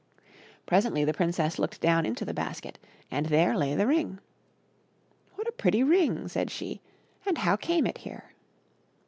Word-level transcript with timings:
Presently 0.65 1.05
the 1.05 1.13
princess 1.13 1.59
looked 1.59 1.79
down 1.79 2.07
into 2.07 2.25
the 2.25 2.33
basket, 2.33 2.79
and 3.11 3.27
there 3.27 3.55
lay 3.55 3.75
the 3.75 3.85
ring." 3.85 4.17
What 5.35 5.47
a 5.47 5.51
pretty 5.51 5.83
ring!" 5.83 6.27
said 6.27 6.49
she." 6.49 6.81
And 7.27 7.37
how 7.37 7.55
came 7.55 7.85
it 7.85 7.99
here 7.99 8.33